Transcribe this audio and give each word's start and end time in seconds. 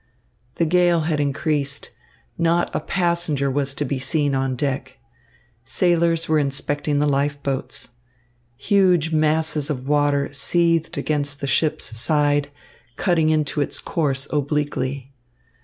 The 0.55 0.65
gale 0.65 1.01
had 1.01 1.19
increased. 1.19 1.91
Not 2.35 2.73
a 2.73 2.79
passenger 2.79 3.51
was 3.51 3.75
to 3.75 3.85
be 3.85 3.99
seen 3.99 4.33
on 4.33 4.55
deck. 4.55 4.97
Sailors 5.63 6.27
were 6.27 6.39
inspecting 6.39 6.97
the 6.97 7.05
life 7.05 7.43
boats. 7.43 7.89
Huge 8.57 9.11
masses 9.11 9.69
of 9.69 9.87
water 9.87 10.33
seethed 10.33 10.97
against 10.97 11.39
the 11.39 11.45
ship's 11.45 11.95
side, 11.99 12.49
cutting 12.95 13.29
into 13.29 13.61
its 13.61 13.77
course 13.77 14.27
obliquely. 14.33 15.13